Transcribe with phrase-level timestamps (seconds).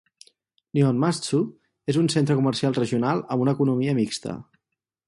[0.77, 1.41] Nihonmatsu
[1.93, 4.39] és un centre comercial regional amb una economia mixta.